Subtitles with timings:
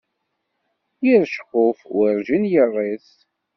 [1.05, 3.09] Yir ceqquf werǧin iṛṛiẓ.